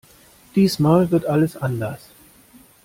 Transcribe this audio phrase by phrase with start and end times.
[0.55, 2.09] Diesmal wird alles anders!